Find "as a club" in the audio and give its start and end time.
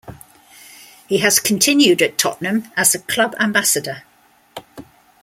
2.75-3.35